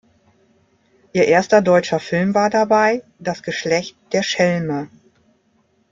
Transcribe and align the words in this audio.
Ihr 1.13 1.27
erster 1.27 1.61
deutscher 1.61 1.99
Film 1.99 2.33
war 2.33 2.49
dabei 2.49 3.03
"Das 3.19 3.43
Geschlecht 3.43 3.95
der 4.13 4.23
Schelme. 4.23 4.89